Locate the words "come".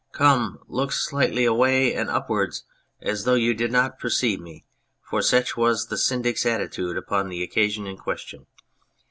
0.13-0.57